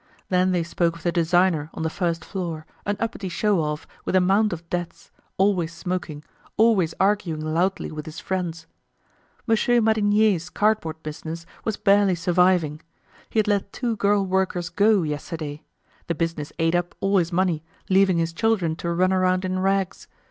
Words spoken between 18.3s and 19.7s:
children to run around in